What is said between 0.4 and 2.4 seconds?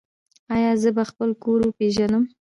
ایا زه به خپل کور وپیژنم؟